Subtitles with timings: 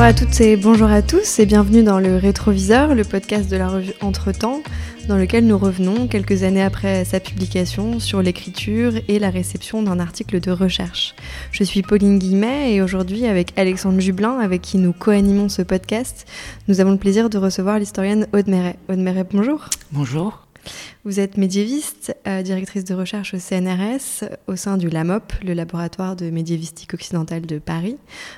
[0.00, 3.58] Bonjour à toutes et bonjour à tous et bienvenue dans le Rétroviseur, le podcast de
[3.58, 4.62] la revue Entre-temps,
[5.08, 10.00] dans lequel nous revenons quelques années après sa publication sur l'écriture et la réception d'un
[10.00, 11.14] article de recherche.
[11.52, 16.26] Je suis Pauline Guillemet et aujourd'hui avec Alexandre Jublin, avec qui nous co-animons ce podcast,
[16.66, 18.76] nous avons le plaisir de recevoir l'historienne Aude Méret.
[18.88, 19.68] Aude Méret, bonjour.
[19.92, 20.49] Bonjour.
[21.04, 26.16] Vous êtes médiéviste, euh, directrice de recherche au CNRS, au sein du LAMOP, le laboratoire
[26.16, 27.96] de médiévistique occidentale de Paris.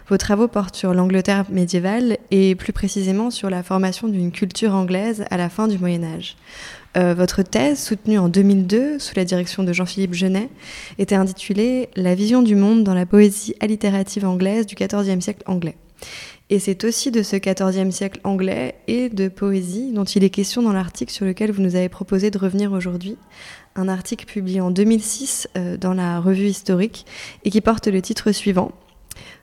[0.09, 5.25] Vos travaux portent sur l'Angleterre médiévale et plus précisément sur la formation d'une culture anglaise
[5.31, 6.37] à la fin du Moyen Âge.
[6.97, 10.49] Euh, votre thèse, soutenue en 2002 sous la direction de Jean-Philippe Genet,
[10.99, 15.77] était intitulée La vision du monde dans la poésie allitérative anglaise du XIVe siècle anglais.
[16.53, 20.61] Et c'est aussi de ce XIVe siècle anglais et de poésie dont il est question
[20.61, 23.17] dans l'article sur lequel vous nous avez proposé de revenir aujourd'hui.
[23.75, 27.07] Un article publié en 2006 euh, dans la revue historique
[27.47, 28.73] et qui porte le titre suivant.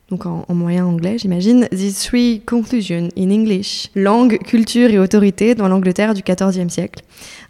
[0.10, 1.68] Donc en, moyen anglais, j'imagine.
[1.70, 3.90] These three conclusions in English.
[3.96, 7.04] Langue, culture et autorité dans l'Angleterre du XIVe siècle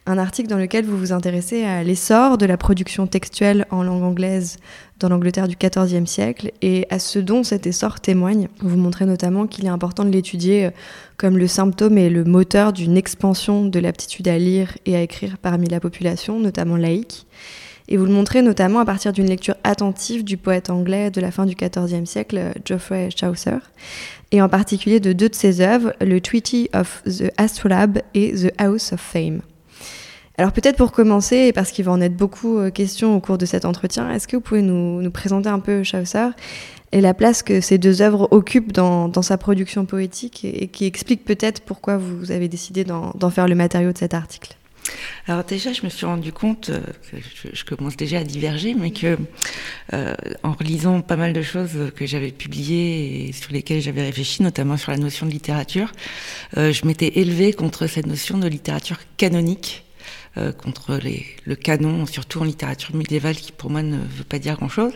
[0.09, 4.01] un article dans lequel vous vous intéressez à l'essor de la production textuelle en langue
[4.01, 4.57] anglaise
[4.99, 8.47] dans l'Angleterre du XIVe siècle et à ce dont cet essor témoigne.
[8.59, 10.71] Vous montrez notamment qu'il est important de l'étudier euh,
[11.17, 15.37] comme le symptôme et le moteur d'une expansion de l'aptitude à lire et à écrire
[15.37, 17.27] parmi la population, notamment laïque.
[17.91, 21.31] Et vous le montrez notamment à partir d'une lecture attentive du poète anglais de la
[21.31, 23.57] fin du XIVe siècle, Geoffrey Chaucer,
[24.31, 28.53] et en particulier de deux de ses œuvres, le Treaty of the Astrolabe et The
[28.59, 29.41] House of Fame.
[30.37, 33.47] Alors peut-être pour commencer, parce qu'il va en être beaucoup euh, question au cours de
[33.47, 36.29] cet entretien, est-ce que vous pouvez nous, présenter un peu Chaucer
[36.91, 41.25] et la place que ces deux œuvres occupent dans, sa production poétique et, qui explique
[41.25, 44.58] peut-être pourquoi vous avez décidé d'en faire le matériau de cet article?
[45.27, 46.81] Alors déjà, je me suis rendu compte euh,
[47.53, 49.17] je, commence déjà à diverger, mais que
[49.93, 50.13] euh,
[50.43, 54.77] en relisant pas mal de choses que j'avais publiées et sur lesquelles j'avais réfléchi, notamment
[54.77, 55.91] sur la notion de littérature,
[56.55, 59.83] je m'étais élevée contre cette notion de littérature canonique
[60.37, 64.37] euh, contre les, le canon, surtout en littérature médiévale, qui pour moi ne veut pas
[64.37, 64.93] dire grand-chose.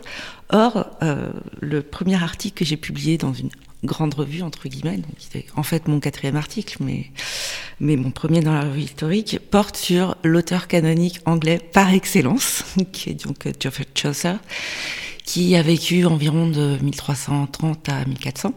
[0.49, 3.49] Or, euh, le premier article que j'ai publié dans une
[3.83, 7.07] grande revue, entre guillemets, donc c'était en fait mon quatrième article, mais,
[7.79, 13.11] mais mon premier dans la revue historique, porte sur l'auteur canonique anglais par excellence, qui
[13.11, 14.35] est donc Geoffrey Chaucer,
[15.25, 18.53] qui a vécu environ de 1330 à 1400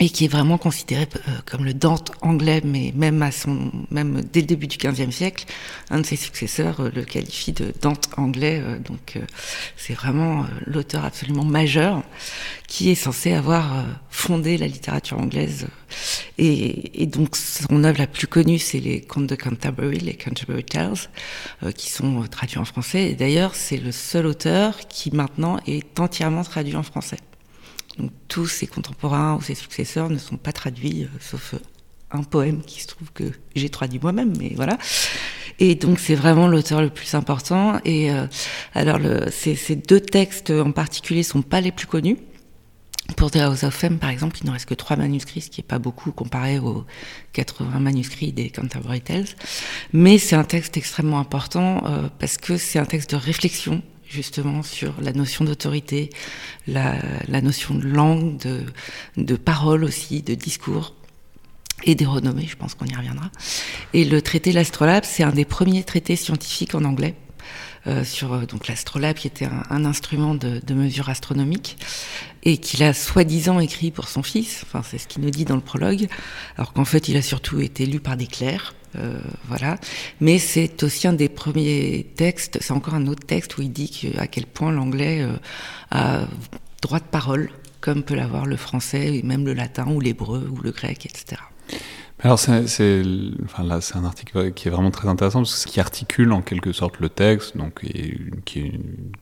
[0.00, 4.22] et qui est vraiment considéré euh, comme le Dante anglais, mais même à son, même
[4.32, 5.46] dès le début du XVe siècle,
[5.90, 8.60] un de ses successeurs euh, le qualifie de Dante anglais.
[8.62, 9.18] Euh, donc
[9.76, 12.02] c'est vraiment l'auteur absolument majeur
[12.66, 15.66] qui est censé avoir fondé la littérature anglaise.
[16.36, 21.72] Et, donc son œuvre la plus connue, c'est les Contes de Canterbury, les Canterbury Tales,
[21.74, 23.10] qui sont traduits en français.
[23.10, 27.18] Et d'ailleurs, c'est le seul auteur qui maintenant est entièrement traduit en français.
[27.98, 31.58] Donc tous ses contemporains ou ses successeurs ne sont pas traduits, euh, sauf euh,
[32.12, 33.24] un poème qui se trouve que
[33.56, 34.78] j'ai traduit moi-même, mais voilà.
[35.58, 37.80] Et donc c'est vraiment l'auteur le plus important.
[37.84, 38.26] Et euh,
[38.74, 39.00] alors
[39.30, 42.16] ces, deux textes en particulier sont pas les plus connus.
[43.16, 45.62] Pour The House of Fame, par exemple, il ne reste que trois manuscrits, ce qui
[45.62, 46.84] est pas beaucoup comparé aux
[47.32, 49.24] 80 manuscrits des Canterbury Tales.
[49.92, 51.82] Mais c'est un texte extrêmement important
[52.18, 56.10] parce que c'est un texte de réflexion justement sur la notion d'autorité,
[56.66, 57.00] la,
[57.42, 58.64] notion de langue, de,
[59.16, 60.94] de parole aussi, de discours
[61.84, 63.30] et des renommées, je pense qu'on y reviendra.
[63.94, 67.14] Et le traité L'Astrolabe, c'est un des premiers traités scientifiques en anglais.
[67.86, 71.78] Euh, sur euh, donc l'astrolabe qui était un, un instrument de, de, mesure astronomique
[72.42, 75.54] et qu'il a soi-disant écrit pour son fils, enfin c'est ce qu'il nous dit dans
[75.54, 76.08] le prologue,
[76.56, 79.78] alors qu'en fait il a surtout été lu par des clercs euh, voilà.
[80.20, 84.12] Mais c'est aussi un des premiers textes, c'est encore un autre texte où il dit
[84.18, 85.36] à quel point l'anglais euh,
[85.90, 86.26] a
[86.82, 87.50] droit de parole,
[87.80, 91.40] comme peut l'avoir le français, et même le latin, ou l'hébreu, ou le grec, etc.
[92.20, 93.02] Alors c'est,
[93.44, 96.98] enfin un article qui est vraiment très intéressant parce que qui articule en quelque sorte
[96.98, 97.84] le texte, donc
[98.44, 98.72] qui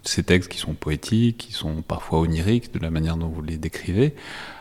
[0.03, 3.59] ces textes qui sont poétiques, qui sont parfois oniriques de la manière dont vous les
[3.59, 4.15] décrivez,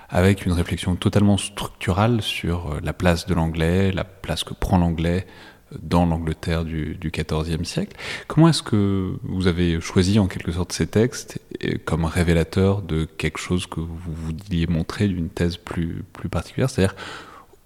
[0.10, 4.78] avec une réflexion totalement structurale sur euh, la place de l'anglais, la place que prend
[4.78, 5.26] l'anglais
[5.72, 7.98] euh, dans l'Angleterre du, XIVe siècle.
[8.28, 11.40] Comment est-ce que vous avez choisi en quelque sorte ces textes
[11.86, 16.96] comme révélateurs de quelque chose que vous vouliez montrer d'une thèse plus, plus particulière C'est-à-dire,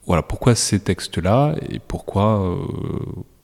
[0.09, 2.55] voilà, pourquoi ces textes-là et pourquoi, euh,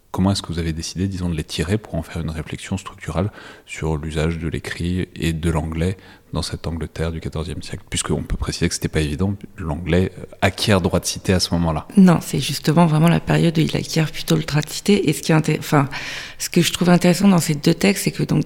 [0.10, 2.76] comment est-ce que vous avez décidé, disons, de les tirer pour en faire une réflexion
[2.76, 3.32] structurale
[3.68, 5.96] sur l'usage de l'écrit et de l'anglais
[6.34, 10.82] dans cette Angleterre du XIVe siècle, puisqu'on peut préciser que c'était pas évident, l'anglais acquiert
[10.82, 11.86] droit de cité à ce moment-là.
[11.98, 15.08] Non, c'est justement vraiment la période où il acquiert plutôt le droit de cité.
[15.08, 15.88] Et ce qui est enfin,
[16.40, 18.46] ce que je trouve intéressant dans ces deux textes, c'est que donc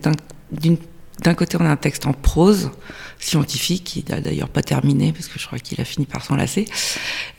[0.51, 0.75] d'une
[1.21, 2.71] d'un côté, on a un texte en prose
[3.19, 6.65] scientifique qui n'a d'ailleurs pas terminé parce que je crois qu'il a fini par s'enlacer,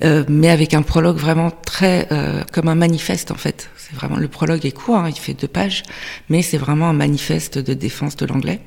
[0.05, 3.71] euh, mais avec un prologue vraiment très euh, comme un manifeste en fait.
[3.77, 5.83] C'est vraiment le prologue est court, hein, il fait deux pages,
[6.29, 8.61] mais c'est vraiment un manifeste de défense de l'anglais.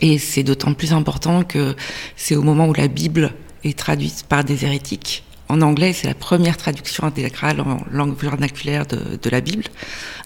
[0.00, 1.74] Et c'est d'autant plus important que
[2.16, 3.34] c'est au moment où la Bible
[3.64, 5.24] est traduite par des hérétiques.
[5.48, 9.64] En anglais, c'est la première traduction intégrale en langue vernaculaire de, la Bible.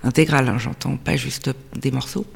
[0.02, 2.26] Intégrale, hein, j'entends, pas juste des morceaux.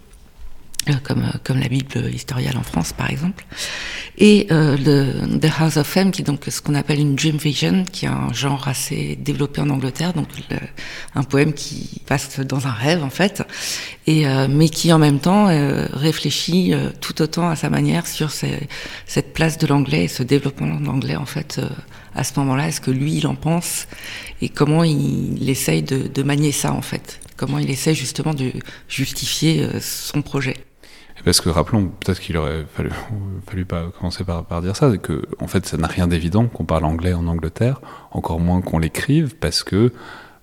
[0.89, 3.45] Euh, comme, euh, comme la Bible historiale en France par exemple,
[4.19, 7.39] et euh, le The House of Fame qui est donc ce qu'on appelle une dream
[7.39, 10.29] vision, qui est un genre assez développé en Angleterre, donc
[11.17, 13.43] un poème qui passe dans un rêve en fait,
[14.07, 18.31] et euh, mais qui en même temps euh, réfléchit tout autant à sa manière sur
[18.31, 18.69] ces,
[19.07, 21.61] cette place de l'anglais ce développement de l'anglais en fait
[22.15, 23.89] à ce moment-là, est-ce que lui il en pense
[24.41, 28.35] et comment il, il essaye de, de manier ça en fait, comment il essaye justement
[28.35, 28.53] de
[28.89, 30.55] justifier son projet?
[31.27, 33.67] Parce que rappelons, peut-être qu'il aurait fallu,
[33.99, 36.85] commencer par, par dire ça, c'est que en fait ça n'a rien d'évident qu'on parle
[36.85, 37.81] anglais en Angleterre,
[38.13, 39.93] encore moins qu'on l'écrive, parce que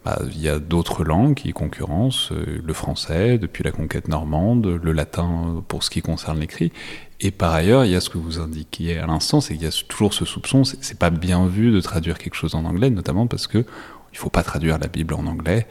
[0.03, 4.77] bah, il y a d'autres langues qui concurrencent euh, le français depuis la conquête normande,
[4.83, 6.73] le latin pour ce qui concerne l'écrit,
[7.21, 9.67] et par ailleurs il y a ce que vous indiquiez à l'instant, c'est qu'il y
[9.67, 13.25] a toujours ce soupçon, c'est pas bien vu de traduire quelque chose en anglais, notamment
[13.25, 13.65] parce que
[14.11, 15.65] il faut pas traduire la Bible en anglais.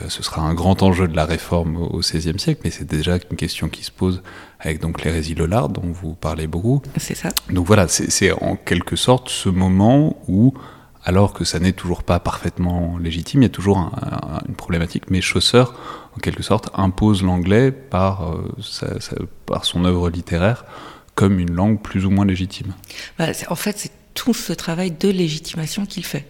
[0.00, 3.16] Euh, ce sera un grand enjeu de la réforme au XVIe siècle, mais c'est déjà
[3.30, 4.22] une question qui se pose
[4.58, 6.82] avec donc l'hérésie Lollard dont vous parlez beaucoup.
[6.96, 7.28] C'est ça.
[7.50, 10.54] Donc voilà, c'est en quelque sorte ce moment où,
[11.04, 14.54] alors que ça n'est toujours pas parfaitement légitime, il y a toujours un, un, une
[14.54, 15.64] problématique, mais Chaucer,
[16.16, 19.16] en quelque sorte, impose l'anglais par, euh, sa, sa,
[19.46, 20.64] par son œuvre littéraire
[21.14, 22.74] comme une langue plus ou moins légitime.
[23.18, 26.26] Bah, en fait, c'est tout ce travail de légitimation qu'il fait.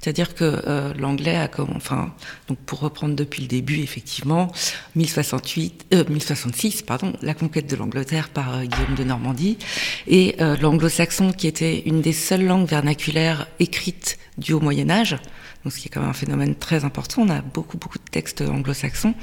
[0.00, 2.14] C'est-à-dire que euh, l'anglais a comme, enfin,
[2.46, 4.52] donc pour reprendre depuis le début, effectivement,
[4.94, 9.58] 1068, euh, 1066, pardon, la conquête de l'Angleterre par euh, Guillaume de Normandie,
[10.06, 15.16] et euh, l'anglo-saxon qui était une des seules langues vernaculaires écrites du Haut Moyen Âge,
[15.64, 17.22] donc ce qui est quand même un phénomène très important.
[17.22, 19.14] On a beaucoup beaucoup de textes anglo-saxons.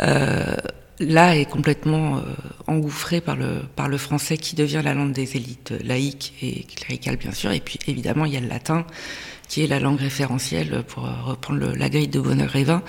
[0.00, 0.56] Euh,
[0.98, 2.22] là est complètement euh,
[2.66, 7.16] engouffré par le, par le français qui devient la langue des élites laïques et cléricales
[7.16, 8.86] bien sûr, et puis évidemment il y a le latin
[9.48, 12.82] qui est la langue référentielle pour reprendre le, la grille de Bonheur-Révin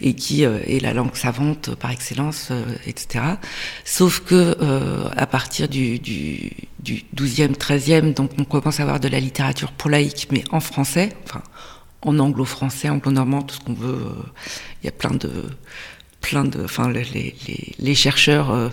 [0.00, 3.24] et qui euh, est la langue savante par excellence, euh, etc.
[3.84, 9.00] Sauf que euh, à partir du, du, du 12e, 13e, donc on commence à avoir
[9.00, 11.42] de la littérature pour laïque, mais en français, enfin
[12.02, 14.00] en anglo-français, anglo-normand, tout ce qu'on veut.
[14.82, 15.30] Il y a plein de
[16.20, 18.68] plein de, enfin les, chercheurs euh,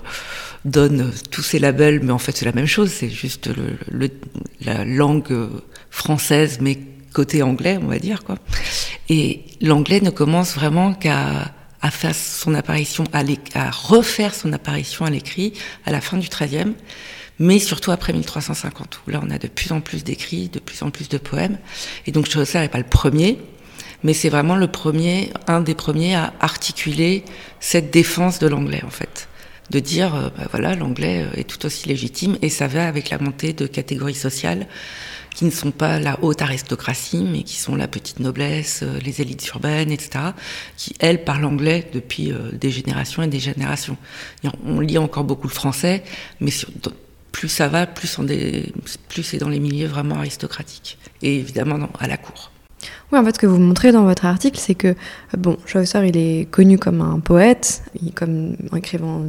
[0.65, 3.49] donnent tous ces labels, mais en fait c'est la même chose, c'est juste
[4.61, 5.49] la langue
[5.89, 6.77] française, mais
[7.13, 8.35] côté anglais, on va dire quoi.
[9.09, 11.51] Et l'anglais ne commence vraiment qu'à
[11.81, 15.53] à faire son apparition, à, refaire son apparition à l'écrit
[15.85, 16.73] à la fin du XIIIe,
[17.39, 20.81] mais surtout après 1350, où là on a de plus en plus d'écrits, de plus
[20.81, 21.57] en plus de poèmes.
[22.05, 23.37] Et donc Chaucer n'est pas le premier,
[24.03, 27.23] mais c'est vraiment le premier, un des premiers à articuler
[27.59, 29.29] cette défense de l'anglais en fait,
[29.69, 33.19] de dire euh, bah voilà l'anglais est tout aussi légitime et ça va avec la
[33.19, 34.67] montée de catégories sociales
[35.37, 39.21] qui ne sont pas la haute aristocratie, mais qui sont la petite noblesse, euh, les
[39.21, 40.31] élites urbaines, etc.,
[40.77, 43.97] qui, elles, parlent anglais depuis euh, des générations et des générations.
[44.65, 46.03] On lit encore beaucoup le français,
[46.39, 46.49] mais
[47.31, 48.17] plus ça va, plus,
[49.09, 52.49] plus c'est dans les milieux vraiment aristocratiques, et évidemment à la cour.
[53.11, 54.95] Oui, en fait, ce que vous montrez dans votre article, c'est que,
[55.37, 57.83] bon, Chaucer, il est connu comme un poète,
[58.15, 59.23] comme écrivant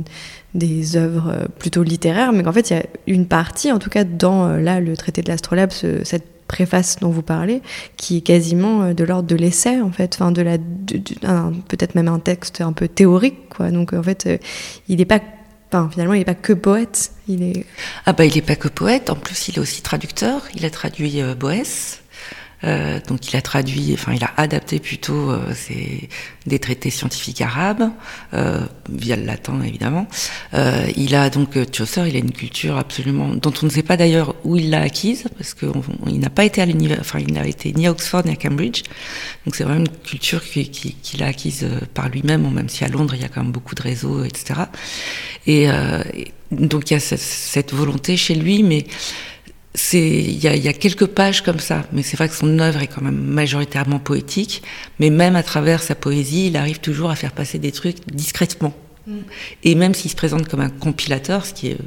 [0.55, 4.05] des œuvres plutôt littéraires, mais qu'en fait, il y a une partie, en tout cas
[4.05, 7.63] dans là, le traité de l'astrolabe, ce, cette préface dont vous parlez,
[7.97, 10.59] qui est quasiment de l'ordre de l'essai, en fait, enfin, de la,
[11.69, 13.71] peut-être même un texte un peu théorique, quoi.
[13.71, 14.29] Donc, en fait,
[14.89, 15.21] il n'est pas
[15.91, 17.13] finalement, il n'est pas que poète.
[17.29, 17.67] Il est.
[18.07, 19.11] Ah bah, il n'est pas que poète.
[19.11, 20.43] En plus, il est aussi traducteur.
[20.55, 22.01] Il a traduit euh, Boès.
[22.65, 25.55] Euh, donc il a traduit, enfin il a adapté plutôt euh,
[26.47, 27.91] des traités scientifiques arabes
[28.35, 28.61] euh,
[28.91, 30.09] via le latin évidemment.
[30.97, 34.35] Il a donc Chaucer, il a une culture absolument dont on ne sait pas d'ailleurs
[34.45, 37.73] où il l'a acquise parce qu'il n'a pas été à l'université, enfin il n'a été
[37.73, 38.83] ni à Oxford ni à Cambridge.
[39.47, 42.89] Donc c'est vraiment une culture qu'il qui, qui a acquise par lui-même, même si à
[42.89, 44.61] Londres il y a quand même beaucoup de réseaux, etc.
[45.47, 45.69] Et,
[46.51, 48.87] donc il y a cette, cette volonté chez lui, mais
[49.93, 52.83] il y a, y a, quelques pages comme ça, mais c'est vrai que son œuvre
[52.83, 54.63] est quand même majoritairement poétique.
[54.99, 58.75] Mais même à travers sa poésie, il arrive toujours à faire passer des trucs discrètement.
[59.07, 59.19] Mm.
[59.65, 61.79] Et même s'il se présente comme un compilateur, ce qui est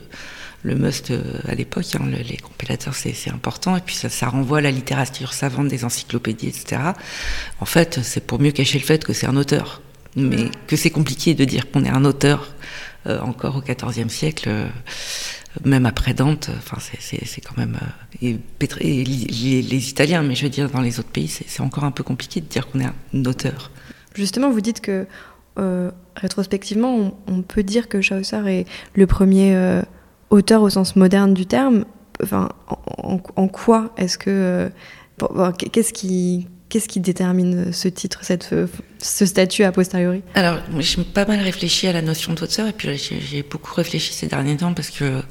[0.64, 1.12] le must
[1.48, 5.34] à l'époque, hein, les compilateurs c'est important, et puis ça, ça, renvoie à la littérature
[5.34, 6.82] savante des encyclopédies, etc.
[7.60, 9.82] En fait, c'est pour mieux cacher le fait que c'est un auteur,
[10.16, 10.52] mais mm.
[10.68, 12.54] que c'est compliqué de dire qu'on est un auteur
[13.08, 14.52] encore au XIVe siècle
[15.66, 17.78] même après Dante, enfin c'est quand même
[18.22, 22.04] et, les, Italiens, mais je veux dire dans les autres pays, c'est encore un peu
[22.04, 23.72] compliqué de dire qu'on est un auteur.
[24.16, 25.06] Justement, vous dites que
[26.16, 29.82] rétrospectivement, on, peut dire que Chaucer est le premier
[30.30, 31.86] auteur au sens moderne du terme.
[32.24, 32.50] Enfin,
[32.98, 34.72] en, quoi est-ce que
[35.72, 38.56] qu'est-ce qui Qu'est-ce qui détermine ce titre, cette,
[38.98, 42.98] ce statut a posteriori Alors, j'ai pas mal réfléchi à la notion d'auteur, et puis
[42.98, 45.22] j'ai beaucoup réfléchi ces derniers temps parce que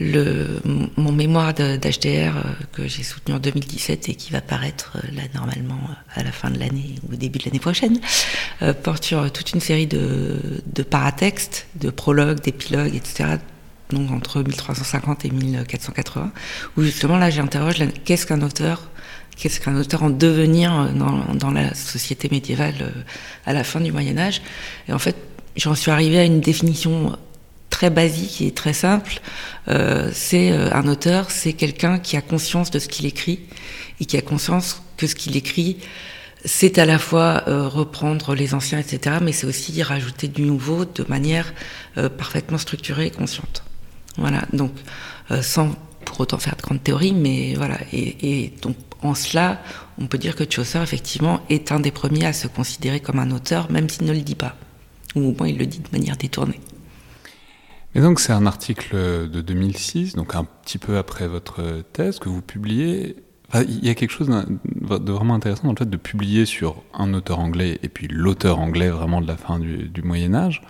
[0.00, 0.60] le,
[0.96, 2.42] mon mémoire d'HDR euh,
[2.72, 6.32] que j'ai soutenu en 2017 et qui va paraître euh, là normalement euh, à la
[6.32, 8.00] fin de l'année ou au début de l'année prochaine,
[8.82, 13.36] porte sur toute une série de, de paratextes, de prologues, d'épilogues, etc.
[13.90, 16.32] Donc entre 1350 et 1480,
[16.76, 18.90] où justement là j'interroge qu'est-ce qu'un auteur
[19.36, 22.90] qu'est-ce qu'un auteur en devenir euh, dans, la société médiévale euh,
[23.44, 24.42] à la fin du Moyen Âge.
[24.88, 25.16] Et en fait,
[25.56, 27.16] j'en suis arrivée à une définition
[27.70, 29.20] très basique et très simple.
[29.68, 33.40] Euh, c'est un auteur, c'est quelqu'un qui a conscience de ce qu'il écrit
[34.00, 35.76] et qui a conscience que ce qu'il écrit,
[36.44, 41.04] c'est à la fois reprendre les anciens, etc., mais c'est aussi rajouter du nouveau de
[41.08, 41.52] manière
[42.16, 43.64] parfaitement structurée et consciente.
[44.16, 44.72] Voilà, donc
[45.40, 45.74] sans
[46.04, 47.78] pour autant faire de grandes théories, mais voilà.
[47.92, 49.60] Et donc en cela,
[49.98, 53.30] on peut dire que Chaucer, effectivement, est un des premiers à se considérer comme un
[53.30, 54.56] auteur, même s'il ne le dit pas.
[55.14, 56.60] Ou au moins il le dit de manière détournée.
[57.94, 62.28] Et donc c'est un article de 2006, donc un petit peu après votre thèse, que
[62.28, 63.16] vous publiez.
[63.54, 67.14] il y a quelque chose de vraiment intéressant dans le fait de publier sur un
[67.14, 70.60] auteur anglais et puis l'auteur anglais vraiment de la fin du, du Moyen Âge,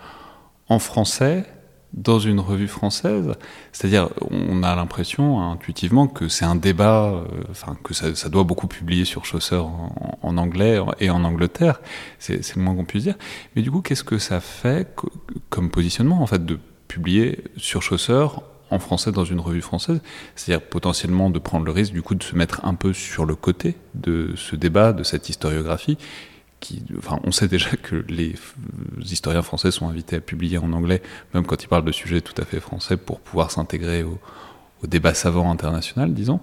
[0.69, 1.47] en français,
[1.97, 3.33] dans une revue française.
[3.73, 8.45] C'est-à-dire, on a l'impression intuitivement que c'est un débat, euh, enfin que ça, ça, doit
[8.45, 11.81] beaucoup publier sur Chaucer en, en anglais et en Angleterre.
[12.19, 13.17] C'est le moins qu'on puisse dire.
[13.55, 14.95] Mais du coup, qu'est-ce que ça fait
[15.49, 18.27] comme positionnement en fait de publier sur Chaucer
[18.71, 20.01] en français dans une revue française,
[20.35, 23.35] c'est-à-dire potentiellement de prendre le risque du coup de se mettre un peu sur le
[23.35, 25.99] côté de ce débat, de cette historiographie,
[27.25, 28.35] on sait déjà que les
[29.05, 31.03] historiens français sont invités à publier en anglais,
[31.35, 34.19] même quand ils parlent de sujets tout à fait français, pour pouvoir s'intégrer au,
[34.87, 36.39] débat savant international, disons.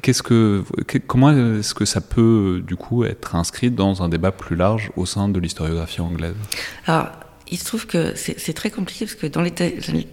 [0.00, 0.64] Qu'est-ce que,
[1.06, 5.04] comment est-ce que ça peut, du coup, être inscrit dans un débat plus large au
[5.04, 6.36] sein de l'historiographie anglaise?
[6.86, 7.08] Alors,
[7.50, 9.52] il se trouve que c'est très compliqué parce que dans les,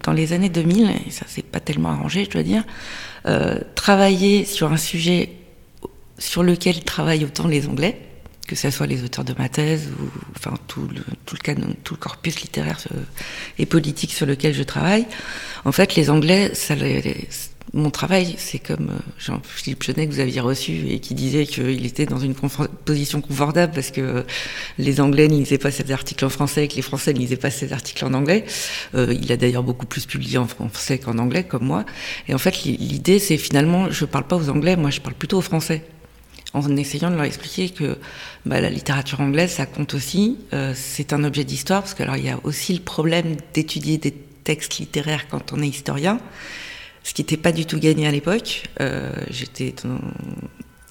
[0.04, 2.66] dans les années 2000, et ça s'est pas tellement arrangé, je dois dire,
[3.28, 5.30] euh, travailler sur un sujet
[6.18, 8.02] sur lequel travaillent autant les Anglais,
[8.48, 11.76] que ce soit les auteurs de ma thèse ou enfin tout le, tout le canon,
[11.84, 13.02] tout le corpus littéraire euh,
[13.60, 15.06] et politique sur lequel je travaille.
[15.66, 16.76] En fait, les Anglais, ça,
[17.74, 21.86] mon travail, c'est comme euh, Jean-Philippe Jeunet que vous aviez reçu et qui disait qu'il
[21.86, 24.26] était dans une position confortable parce que
[24.78, 27.36] les Anglais ne lisaient pas ces articles en français et que les Français ne lisaient
[27.36, 28.46] pas ces articles en anglais.
[28.96, 31.86] Euh, il a d'ailleurs beaucoup plus publié en français qu'en anglais, comme moi.
[32.30, 35.38] Et en fait, l'idée, c'est finalement, je parle pas aux Anglais, moi, je parle plutôt
[35.38, 35.84] aux Français
[36.54, 37.98] en essayant de leur expliquer que
[38.46, 40.38] bah, la littérature anglaise, ça compte aussi.
[40.54, 43.98] Euh, c'est un objet d'histoire, parce que alors il y a aussi le problème d'étudier
[43.98, 46.20] des textes littéraires quand on est historien,
[47.04, 48.64] ce qui n'était pas du tout gagné à l'époque.
[48.80, 49.74] Euh, j'étais,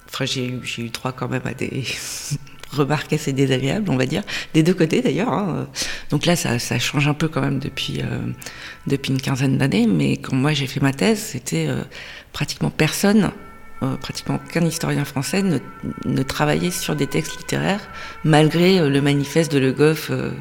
[0.07, 1.83] enfin j'ai eu, j'ai eu droit quand même à des
[2.71, 4.23] remarques assez désagréables, on va dire,
[4.53, 5.33] des deux côtés d'ailleurs.
[5.33, 5.67] Hein.
[6.11, 8.19] Donc là, ça, change un peu quand même depuis euh,
[8.85, 11.67] depuis une quinzaine d'années, mais quand moi j'ai fait ma thèse, c'était
[12.31, 13.31] pratiquement personne
[13.83, 17.87] euh, pratiquement aucun historien français ne, travaillait sur des textes littéraires,
[18.23, 20.31] malgré euh, le manifeste de Le Goff euh,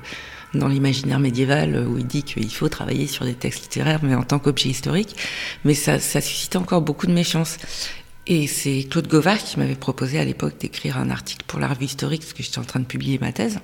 [0.55, 4.23] dans l'imaginaire médiéval, où il dit qu'il faut travailler sur des textes littéraires, mais en
[4.23, 5.17] tant qu'objet historique.
[5.67, 7.59] Mais ça, ça suscitait encore beaucoup de méfiance.
[8.27, 11.85] Et c'est Claude Govard qui m'avait proposé à l'époque d'écrire un article pour la revue
[11.85, 13.59] historique, parce que j'étais en train de publier ma thèse.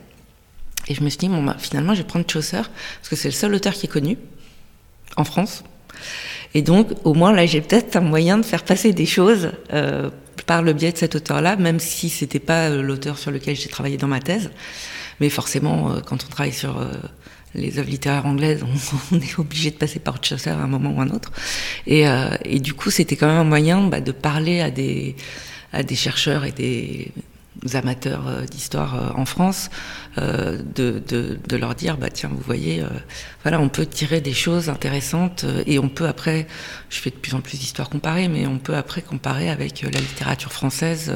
[0.89, 2.61] Et je me suis dit, bon, bah, finalement, je vais prendre Chaucer,
[2.99, 4.19] parce que c'est le seul auteur qui est connu
[5.17, 5.65] en France.
[6.55, 10.11] Et donc, au moins, là, j'ai peut-être un moyen de faire passer des choses euh,
[10.47, 13.69] par le biais de cet auteur-là, même si c'était pas euh, l'auteur sur lequel j'ai
[13.69, 14.51] travaillé dans ma thèse.
[15.21, 16.93] Mais forcément, euh, quand on travaille sur euh,
[17.55, 18.65] les œuvres littéraires anglaises,
[19.13, 21.33] on, est obligé de passer par Chaucer à un moment ou un autre.
[21.87, 22.05] Et,
[22.45, 25.17] et du coup, c'était quand même un moyen bah, de parler à des
[25.73, 27.11] à des chercheurs et des
[27.75, 29.71] amateurs euh, d'histoire euh, en France,
[30.19, 32.83] euh, de, de, leur dire bah tiens vous voyez
[33.43, 36.47] voilà on peut tirer des choses intéressantes et on peut après
[36.89, 40.01] je fais de plus en plus d'histoires comparées mais on peut après comparer avec la
[40.01, 41.13] littérature française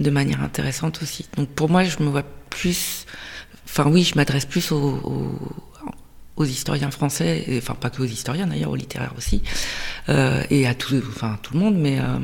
[0.00, 1.28] de manière intéressante aussi.
[1.36, 3.06] Donc pour moi je me vois plus
[3.64, 5.62] enfin oui je m'adresse plus aux, aux
[6.36, 9.42] aux historiens français, et, enfin pas que aux historiens d'ailleurs, aux littéraires aussi,
[10.08, 12.18] euh, et à tout, enfin, tout le monde, mais euh,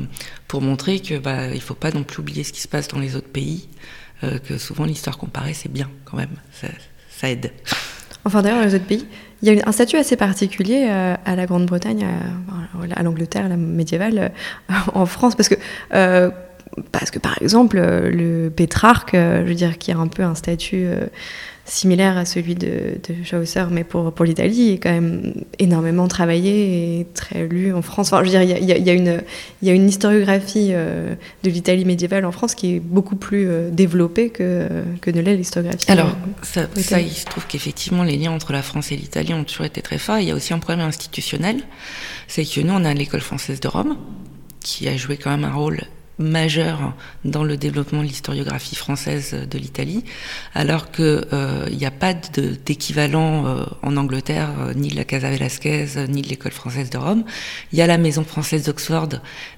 [0.47, 2.99] pour montrer que bah, il faut pas non plus oublier ce qui se passe dans
[2.99, 3.69] les autres pays,
[4.23, 7.51] euh, que souvent l'histoire comparée c'est bien quand même, ça, aide.
[8.25, 9.05] enfin d'ailleurs dans les autres pays,
[9.41, 12.05] il y a un statut assez particulier à la Grande-Bretagne,
[12.93, 14.33] à, l'Angleterre, la médiévale,
[14.93, 15.55] en France, parce que
[16.91, 20.87] parce que par exemple le Pétrarque, je veux dire, qui a un peu un statut
[21.69, 26.99] similaire à celui de, de Chaucer, mais pour, pour l'Italie, est quand même énormément travaillé
[26.99, 28.11] et très lu en France.
[28.11, 29.21] Enfin, je veux dire, il y a, y une,
[29.61, 33.69] y a une historiographie euh, de l'Italie médiévale en France qui est beaucoup plus euh,
[33.69, 34.67] développée que,
[35.01, 35.91] que ne l'est l'historiographie.
[35.91, 39.43] Alors, ça, ça, il se trouve qu'effectivement, les liens entre la France et l'Italie ont
[39.43, 40.19] toujours été très forts.
[40.19, 41.61] Il y a aussi un problème institutionnel,
[42.27, 43.95] c'est que nous, on a l'école française de Rome,
[44.61, 45.81] qui a joué quand même un rôle
[46.19, 50.03] majeur dans le développement de l'historiographie française de l'Italie,
[50.53, 55.29] alors qu'il n'y euh, a pas d'équivalent euh, en Angleterre, euh, ni de la Casa
[55.29, 57.23] Velasquez, ni de l'école française de Rome.
[57.71, 59.09] Il y a la Maison française d'Oxford,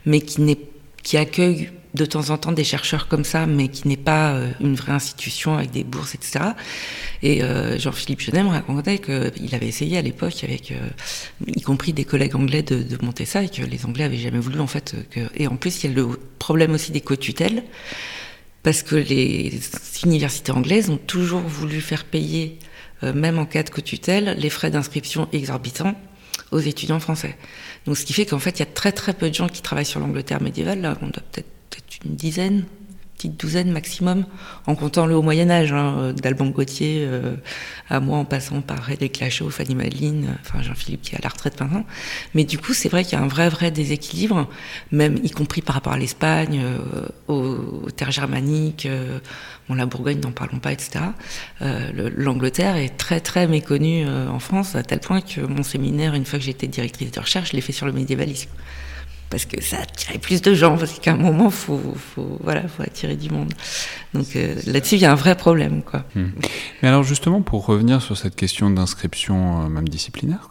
[0.05, 0.57] mais qui,
[1.03, 4.49] qui accueille de temps en temps des chercheurs comme ça, mais qui n'est pas euh,
[4.61, 6.39] une vraie institution avec des bourses, etc.
[7.21, 10.75] Et euh, Jean-Philippe Genet me racontait qu'il avait essayé à l'époque, avec euh,
[11.47, 14.59] y compris des collègues anglais, de, monter ça, et que les Anglais avaient jamais voulu
[14.59, 14.95] en fait.
[15.35, 16.07] Et en plus, il y a le
[16.39, 17.63] problème aussi des co-tutelles,
[18.63, 19.59] parce que les
[20.03, 22.59] universités anglaises ont toujours voulu faire payer,
[23.01, 25.95] même en cas de co-tutelle, les frais d'inscription exorbitants
[26.51, 27.37] aux étudiants français.
[27.85, 29.61] Donc, ce qui fait qu'en fait, il y a très très peu de gens qui
[29.61, 30.81] travaillent sur l'Angleterre médiévale.
[30.81, 31.49] Là, on doit peut-être
[32.05, 32.65] une dizaine,
[33.21, 34.25] petite douzaine maximum,
[34.65, 37.35] en comptant le haut Moyen Âge, hein, d'Alban Gauthier euh,
[37.87, 41.21] à moi, en passant par Rédé Lachaud, Fanny Madeline, euh, enfin Jean-Philippe qui est à
[41.21, 41.85] la retraite maintenant.
[42.33, 44.49] Mais du coup, c'est vrai qu'il y a un vrai, vrai déséquilibre,
[44.91, 48.87] même y compris par rapport à l'Espagne, euh, aux, terres germaniques,
[49.69, 51.05] bon, la Bourgogne, n'en parlons pas, etc.
[51.61, 56.39] L'Angleterre est très, très méconnue en France, à tel point que mon séminaire, une fois
[56.39, 58.49] que j'étais directrice de recherche, je l'ai fait sur le médiévalisme
[59.31, 61.81] parce que ça attirait plus de gens, parce qu'à un moment, il faut,
[62.41, 63.53] voilà, faut attirer du monde.
[64.13, 65.81] Donc euh, là-dessus, il y a un vrai problème.
[65.81, 66.03] Quoi.
[66.15, 66.31] Hmm.
[66.81, 70.49] Mais alors justement, pour revenir sur cette question d'inscription, euh, même disciplinaire,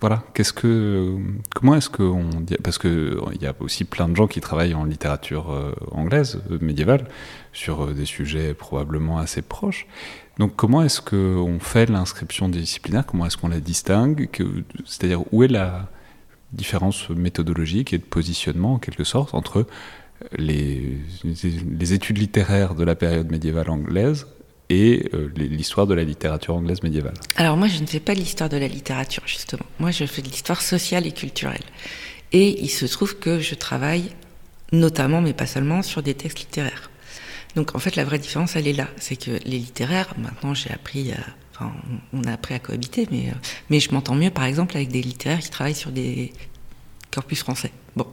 [0.00, 1.16] voilà, qu'est-ce que,
[1.54, 2.26] comment est-ce qu'on
[2.62, 7.08] parce qu'il y a aussi plein de gens qui travaillent en littérature euh, anglaise, médiévale,
[7.54, 9.86] sur des sujets probablement assez proches.
[10.38, 13.06] Donc comment est-ce qu'on fait l'inscription disciplinaire?
[13.06, 14.28] Comment est-ce qu'on la distingue?
[14.84, 15.88] C'est-à-dire où est la
[16.52, 19.66] différence méthodologique et de positionnement en quelque sorte entre
[20.36, 20.98] les,
[21.92, 24.26] études littéraires de la période médiévale anglaise
[24.68, 27.14] et euh, l'histoire de la littérature anglaise médiévale.
[27.36, 30.28] Alors moi je ne fais pas l'histoire de la littérature justement, moi je fais de
[30.28, 31.64] l'histoire sociale et culturelle.
[32.32, 34.10] Et il se trouve que je travaille
[34.72, 36.90] notamment, mais pas seulement, sur des textes littéraires.
[37.56, 40.70] Donc en fait la vraie différence elle est là, c'est que les littéraires, maintenant j'ai
[40.70, 41.20] appris à
[42.12, 43.34] on a appris à cohabiter, mais, euh,
[43.68, 46.32] mais je m'entends mieux, par exemple, avec des littéraires qui travaillent sur des
[47.10, 47.72] corpus français.
[47.96, 48.06] Bon.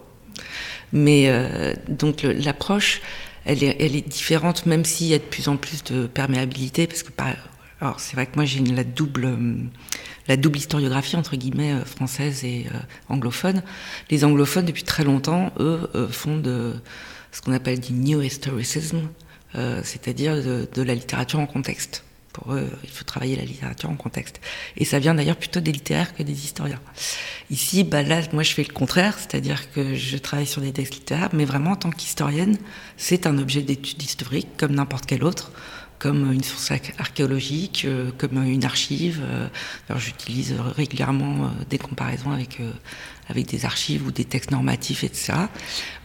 [0.93, 3.01] Mais euh, donc l'approche,
[3.45, 6.87] elle est, elle est différente, même s'il y a de plus en plus de perméabilité,
[6.87, 7.11] parce que
[7.79, 9.55] alors c'est vrai que moi j'ai la double, euh,
[10.27, 12.65] la double historiographie entre guillemets française et
[13.09, 13.61] anglophone.
[14.09, 16.73] Les anglophones depuis très longtemps, eux, font de
[17.31, 19.01] ce qu'on appelle du new historicism,
[19.53, 22.03] c'est-à-dire de, la littérature en contexte.
[22.37, 24.39] Pour eux, il faut travailler la littérature en contexte.
[24.75, 26.79] Et ça vient d'ailleurs plutôt des littéraires que des historiens.
[27.49, 30.93] Ici, bah là, moi, je fais le contraire, c'est-à-dire que je travaille sur des textes
[30.93, 32.59] littéraires, mais vraiment en tant qu'historienne,
[32.95, 35.51] c'est un objet d'étude historique comme n'importe quel autre
[35.99, 39.21] comme une source archéologique, euh, comme une archive.
[39.23, 39.47] Euh,
[39.97, 42.59] j'utilise régulièrement euh, des comparaisons avec
[43.29, 45.33] avec des archives ou des textes normatifs, etc.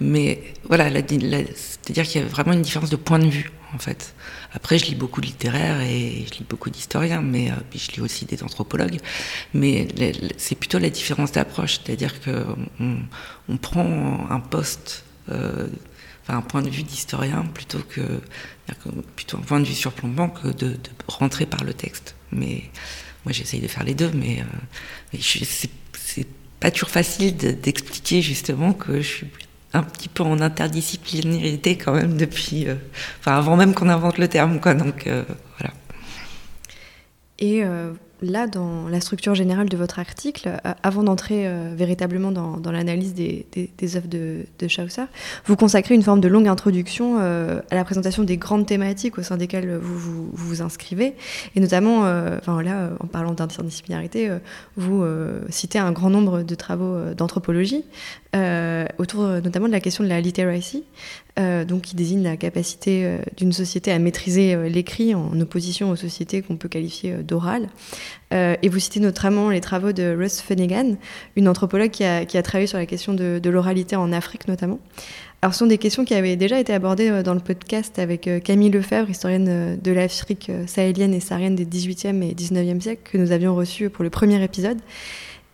[0.00, 4.12] Mais voilà, c'est-à-dire qu'il y a vraiment une différence de point de vue en fait.
[4.52, 8.24] Après, je lis beaucoup de littéraires et je lis beaucoup d'historiens, mais je lis aussi
[8.24, 8.98] des anthropologues.
[9.54, 9.86] Mais
[10.36, 12.44] c'est plutôt la différence d'approche, c'est-à-dire que
[12.80, 15.04] on, prend un poste
[16.22, 18.20] enfin, un point de vue d'historien plutôt que
[19.16, 20.76] plutôt un point de vue surplombant que de,
[21.08, 22.14] rentrer par le texte.
[22.30, 22.64] Mais
[23.24, 26.26] moi j'essaye de faire les deux, mais, euh, c'est
[26.60, 29.26] pas toujours facile d'expliquer justement que je suis
[29.72, 32.76] un petit peu en interdisciplinarité quand même depuis, euh,
[33.20, 34.74] enfin avant même qu'on invente le terme quoi.
[34.74, 35.24] Donc euh,
[35.58, 35.74] voilà.
[37.38, 37.64] Et
[38.22, 43.14] là, dans la structure générale de votre article, euh, avant d'entrer euh, véritablement dans, l'analyse
[43.14, 43.46] des,
[43.96, 45.04] œuvres de, de, Chaucer,
[45.44, 49.22] vous consacrez une forme de longue introduction euh, à la présentation des grandes thématiques au
[49.22, 51.14] sein desquelles vous vous, inscrivez.
[51.56, 54.30] Et notamment, là, en parlant d'interdisciplinarité,
[54.76, 55.04] vous
[55.48, 57.84] citez un grand nombre de travaux d'anthropologie,
[58.98, 60.84] autour notamment de la question de la literacy,
[61.38, 66.56] donc qui désigne la capacité d'une société à maîtriser l'écrit en opposition aux sociétés qu'on
[66.56, 67.68] peut qualifier d'orales.
[68.32, 70.96] Euh, et vous citez notamment les travaux de Russ Finnegan,
[71.36, 74.78] une anthropologue qui a, travaillé sur la question de, l'oralité en Afrique notamment.
[75.42, 78.70] Alors, ce sont des questions qui avaient déjà été abordées dans le podcast avec Camille
[78.70, 83.56] Lefebvre, historienne de l'Afrique sahélienne et saharienne des 18e et 19e siècles, que nous avions
[83.56, 84.78] reçu pour le premier épisode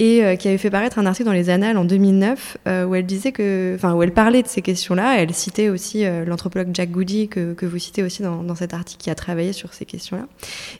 [0.00, 2.94] et euh, qui avait fait paraître un article dans les Annales en 2009 euh, où
[2.94, 5.20] elle disait que, enfin où elle parlait de ces questions-là.
[5.20, 9.10] Elle citait aussi euh, l'anthropologue Jack Goody que, vous citez aussi dans, cet article qui
[9.10, 10.26] a travaillé sur ces questions-là.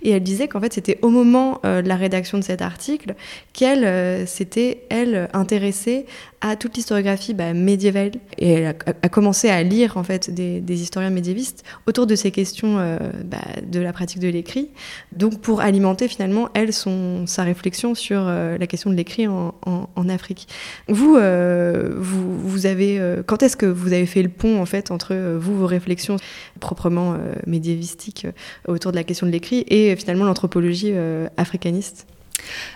[0.02, 3.14] Et elle disait qu'en fait c'était au moment de la rédaction de cet article
[3.52, 6.07] qu'elle s'était elle intéressée
[6.40, 10.83] à toute l'historiographie bah, médiévale et elle a, commencé à lire en fait des, des
[10.83, 12.76] historiens médiévistes autour de ces questions
[13.24, 14.70] bah, de la pratique de l'écrit.
[15.12, 20.49] Donc pour alimenter finalement elle son sa réflexion sur la question de l'écrit en, Afrique.
[20.88, 24.90] Vous, euh, vous, avez, euh, quand est-ce que vous avez fait le pont en fait
[24.90, 26.16] entre euh, vous, vos réflexions
[26.61, 27.16] proprement
[27.47, 28.27] médiévistiques
[28.66, 30.92] autour de la question de l'écrit et finalement l'anthropologie
[31.37, 32.07] africaniste?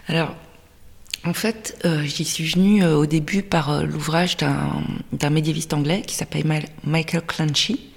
[0.09, 0.35] Alors,
[1.25, 6.45] en fait, j'y suis venue au début par l'ouvrage d'un médiéviste anglais qui s'appelle
[6.85, 7.92] Michael Clanchy,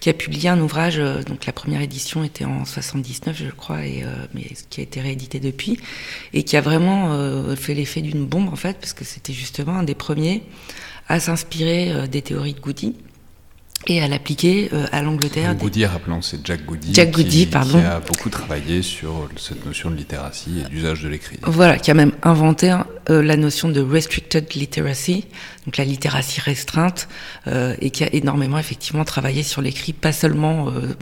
[0.00, 3.84] qui a publié un ouvrage, euh, donc la première édition était en 79 je crois,
[3.86, 5.78] et, euh, mais qui a été réédité depuis,
[6.32, 9.76] et qui a vraiment euh, fait l'effet d'une bombe en fait, parce que c'était justement
[9.76, 10.42] un des premiers
[11.08, 12.94] à s'inspirer des théories de Goody
[13.86, 15.54] et à l'appliquer euh, à l'Angleterre.
[15.54, 17.78] Goody, rappelons, c'est Jack Goody, Jack Goody qui, pardon.
[17.78, 21.38] qui, a beaucoup travaillé sur cette notion de littératie et d'usage de l'écrit.
[21.42, 22.76] Voilà, qui a même inventé
[23.08, 25.24] euh, la notion de restricted literacy,
[25.64, 27.08] donc la littératie restreinte,
[27.46, 30.94] euh, et qui a énormément effectivement travaillé sur l'écrit, pas seulement euh,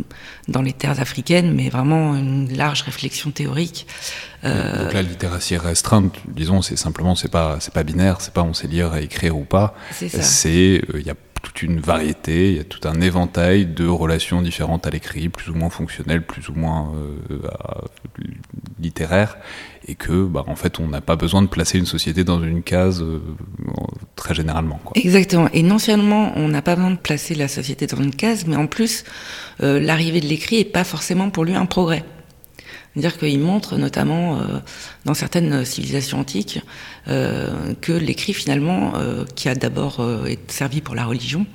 [0.46, 3.86] dans les terres africaines, mais vraiment une large réflexion théorique.
[4.44, 8.54] Donc la littératie restreinte, disons, c'est simplement, c'est pas, c'est pas binaire, c'est pas on
[8.54, 9.74] sait lire et écrire ou pas.
[9.90, 11.16] C'est, il y a
[11.48, 15.48] toute une variété, il y a tout un éventail de relations différentes à l'écrit, plus
[15.50, 17.40] ou moins fonctionnelles, plus ou moins euh,
[18.78, 19.38] littéraires,
[19.86, 22.62] et que, bah, en fait, on n'a pas besoin de placer une société dans une
[22.62, 23.22] case euh,
[24.14, 24.78] très généralement.
[24.84, 24.92] Quoi.
[25.02, 25.48] Exactement.
[25.54, 28.56] Et non seulement on n'a pas besoin de placer la société dans une case, mais
[28.56, 29.04] en plus,
[29.62, 32.04] euh, l'arrivée de l'écrit est pas forcément pour lui un progrès.
[32.98, 34.58] C'est-à-dire qu'il montre notamment euh,
[35.04, 36.58] dans certaines civilisations antiques
[37.06, 40.04] euh, que l'écrit finalement, euh, qui a d'abord
[40.48, 41.46] servi pour la religion,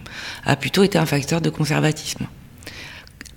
[0.46, 2.28] a plutôt été un facteur de conservatisme.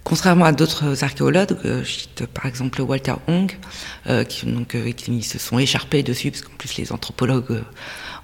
[0.04, 3.50] Contrairement à d'autres archéologues, je cite par exemple Walter Hong,
[4.28, 7.64] qui, se sont écharpés dessus, parce qu'en plus les anthropologues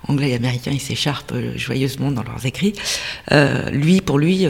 [0.07, 2.75] anglais et américains, ils s'écharpent joyeusement dans leurs écrits.
[3.73, 4.47] lui, pour lui,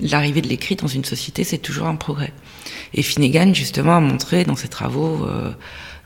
[0.00, 2.32] l'arrivée de l'écrit dans une société, c'est toujours un progrès.
[2.94, 5.52] Et Finnegan, justement, a montré dans ses travaux euh,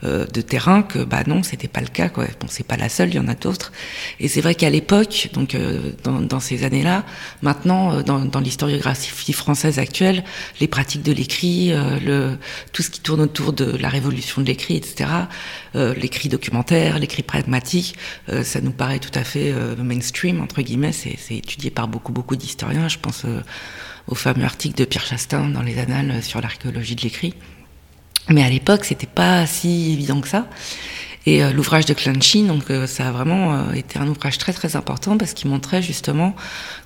[0.05, 2.07] euh, de terrain que bah non, c'était pas le cas.
[2.07, 2.25] Quoi.
[2.39, 3.73] Bon, c'est pas la seule, il y en a d'autres.
[4.21, 7.03] Et c'est vrai qu'à l'époque, donc euh, dans, dans, ces années-là,
[7.41, 10.23] maintenant, euh, dans, dans l'historiographie française actuelle,
[10.61, 12.37] les pratiques de l'écrit, euh, le
[12.71, 15.09] tout ce qui tourne autour de la révolution de l'écrit, etc.
[15.73, 17.95] l'écrit documentaire, l'écrit pragmatique,
[18.43, 20.91] ça nous paraît tout à fait mainstream entre guillemets.
[20.91, 22.87] C'est étudié par beaucoup beaucoup d'historiens.
[22.87, 23.25] Je pense
[24.09, 27.33] au fameux article de Pierre Chastain dans les Annales sur l'archéologie de l'écrit.
[28.29, 30.47] Mais à l'époque, c'était pas si évident que ça.
[31.25, 34.53] Et euh, l'ouvrage de Clanchy, donc euh, ça a vraiment euh, été un ouvrage très
[34.53, 36.33] très important parce qu'il montrait justement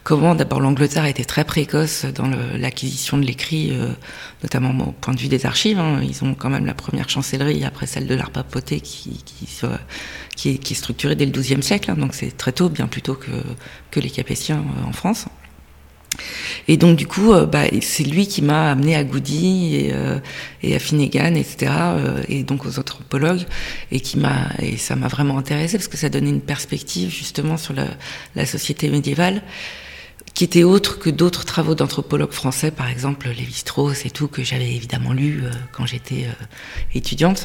[0.04, 3.72] comment d'abord l'Angleterre était très précoce dans l'acquisition de l'écrit,
[4.42, 5.80] notamment au point de vue des archives.
[5.80, 6.02] Hein.
[6.04, 9.24] Ils ont quand même la première chancellerie après celle de l'art papauté qui,
[10.46, 11.96] est, structurée dès le XIIe siècle, hein.
[11.96, 13.18] donc c'est très tôt, bien plus tôt
[13.92, 15.28] que les Capétiens en France.
[16.68, 20.20] Et donc du coup, euh, bah, c'est lui qui m'a amené à Goody et, euh,
[20.62, 21.72] et à Finnegan, etc.
[21.72, 23.46] Euh, et donc aux anthropologues,
[23.92, 27.58] et qui m'a et ça m'a vraiment intéressé parce que ça donnait une perspective justement
[27.58, 27.88] sur la,
[28.36, 29.42] la société médiévale
[30.34, 34.74] qui était autre que d'autres travaux d'anthropologues français, par exemple Lévi-Strauss et tout, que j'avais
[34.74, 36.26] évidemment lu quand j'étais
[36.96, 37.44] étudiante,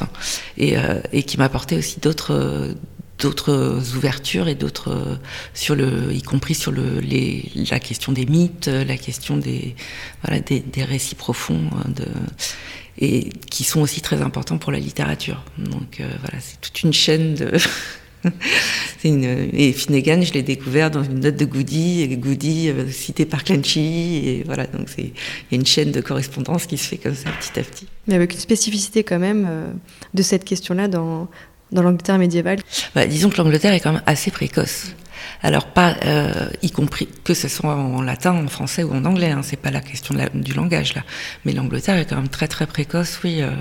[0.57, 0.75] et,
[1.13, 2.73] et qui m'apportait aussi d'autres
[3.19, 5.19] d'autres ouvertures et d'autres
[5.53, 7.01] sur le y compris sur le
[7.69, 9.75] la question des mythes la question des
[10.23, 12.07] voilà des, récits profonds euh, de
[12.97, 16.93] et qui sont aussi très importants pour la littérature donc euh, voilà c'est toute une
[16.93, 17.51] chaîne de
[19.03, 23.25] une, et Finnegan, je l'ai découvert dans une note de Goody, et Goody euh, cité
[23.25, 25.09] par Clanchy, et voilà, donc il y
[25.51, 27.87] a une chaîne de correspondance qui se fait comme ça petit à petit.
[28.07, 29.71] Mais avec une spécificité quand même euh,
[30.13, 31.29] de cette question-là dans,
[31.71, 32.59] dans l'Angleterre médiévale
[32.95, 34.93] bah, Disons que l'Angleterre est quand même assez précoce.
[35.41, 39.31] Alors pas, euh, y compris que ce soit en latin, en français ou en anglais,
[39.31, 41.03] hein, c'est pas la question du langage là.
[41.45, 43.41] Mais l'Angleterre est quand même très très précoce, oui.
[43.41, 43.51] Euh,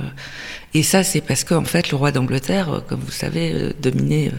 [0.75, 3.73] et ça, c'est parce que en fait, le roi d'Angleterre, euh, comme vous savez, euh,
[3.81, 4.31] dominait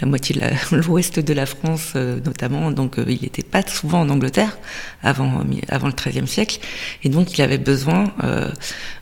[0.00, 4.58] la moitié de l'ouest de la France notamment, donc il n'était pas souvent en Angleterre
[5.02, 6.58] avant, avant le XIIIe siècle,
[7.02, 8.12] et donc il avait besoin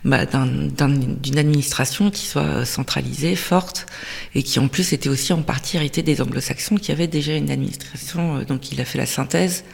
[0.04, 3.86] bah, d'une administration qui soit centralisée, forte,
[4.34, 7.50] et qui en plus était aussi en partie héritée des anglo-saxons qui avaient déjà une
[7.50, 9.64] administration, donc il a fait la synthèse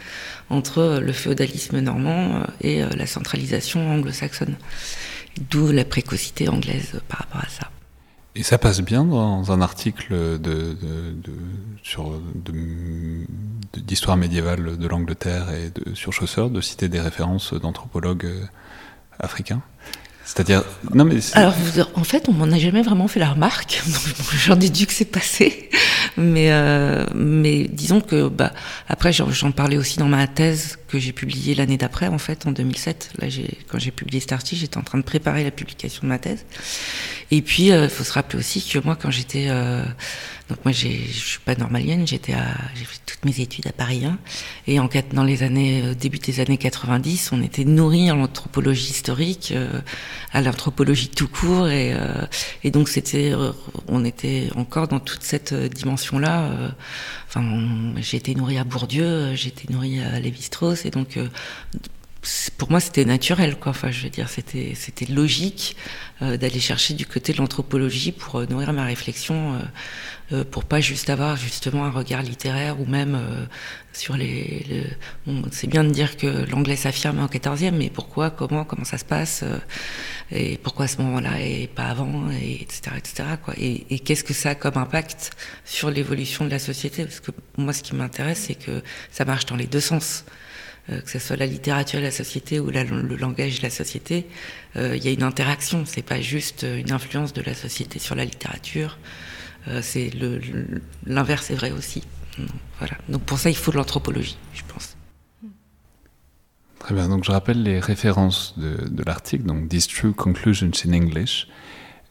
[0.51, 4.57] entre le féodalisme normand et la centralisation anglo-saxonne.
[5.51, 7.71] D'où la précocité anglaise par rapport à ça.
[8.39, 10.77] Et ça passe bien dans un article de, de,
[11.25, 11.33] de
[13.77, 18.45] d'histoire médiévale de l'Angleterre et de, sur Chaucer de citer des références d'anthropologues euh,
[19.19, 19.61] africains
[20.29, 21.21] c'est-à-dire, non mais.
[21.33, 21.55] Alors,
[21.95, 23.83] en fait, on m'en a jamais vraiment fait la remarque.
[24.37, 25.71] J'en déduis que c'est passé,
[26.19, 28.53] mais euh, mais disons que bah
[28.91, 32.53] après j'en parlais aussi dans ma thèse que j'ai publiée l'année d'après en fait en
[32.53, 33.13] 2007.
[33.19, 33.29] Là,
[33.69, 36.45] quand j'ai publié cet article, j'étais en train de préparer la publication de ma thèse.
[37.31, 39.85] Et puis, il euh, faut se rappeler aussi que moi, quand j'étais euh,
[40.49, 44.07] donc moi, je suis pas normalienne, j'étais à, j'ai fait toutes mes études à Paris
[44.07, 44.19] 1.
[44.67, 48.91] Et en dans les années, euh, début des années 90, on était nourri en l'anthropologie
[48.91, 49.69] historique, euh,
[50.33, 52.25] à l'anthropologie tout court, et, euh,
[52.65, 53.35] et donc c'était,
[53.89, 56.51] on était encore dans toute cette dimension-là.
[57.29, 57.45] Enfin,
[57.99, 61.19] j'ai été nourri à Bourdieu, j'ai été nourri à Lévi-Strauss, et donc
[62.57, 63.71] pour moi c'était naturel quoi.
[63.71, 65.77] Enfin je veux dire c'était c'était logique
[66.23, 69.59] euh, d'aller chercher du côté de l'anthropologie pour euh, nourrir ma réflexion euh,
[70.33, 73.47] euh, pour pas juste avoir justement un regard littéraire ou même euh,
[73.93, 74.87] sur les,
[75.27, 78.99] bon, c'est bien de dire que l'anglais s'affirme en 14e mais pourquoi comment comment ça
[78.99, 79.45] se passe
[80.31, 83.55] et pourquoi à ce moment-là et pas avant et etc etc quoi.
[83.57, 85.31] Et, et qu'est-ce que ça a comme impact
[85.65, 87.05] sur l'évolution de la société?
[87.05, 90.25] Parce que moi ce qui m'intéresse c'est que ça marche dans les deux sens
[90.89, 94.27] que ce soit la littérature et la société ou le langage et la société,
[94.77, 95.85] euh, il y a une interaction.
[95.87, 98.99] C'est pas juste une influence de la société sur la littérature.
[99.69, 100.11] Euh, c'est
[101.07, 102.03] l'inverse est vrai aussi.
[102.79, 102.97] Voilà.
[103.09, 104.97] Donc pour ça, il faut de l'anthropologie, je pense.
[106.79, 107.09] Très bien.
[107.09, 109.45] Donc je rappelle les références de, de l'article.
[109.45, 111.49] Donc These True Conclusions in English.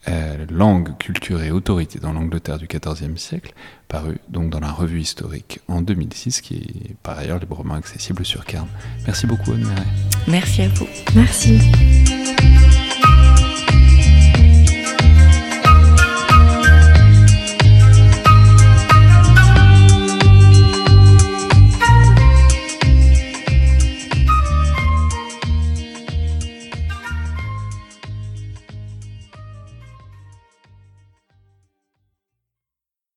[0.06, 3.52] Euh, langue, culture et autorité dans l'Angleterre du XIVe siècle,
[3.88, 8.44] paru donc dans la revue historique en 2006, qui est par ailleurs librement accessible sur
[8.44, 8.68] Cairn.
[9.06, 9.66] Merci beaucoup, Anne
[10.28, 10.86] Merci à vous.
[11.14, 11.58] Merci.